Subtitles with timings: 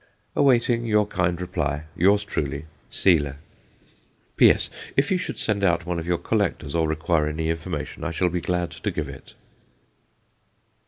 [0.35, 3.37] Awaiting your kind reply, Yours truly, SEYLER.
[4.35, 4.71] P.S.
[4.97, 8.29] If you should send out one of your collectors, or require any information, I shall
[8.29, 9.35] be glad to give it.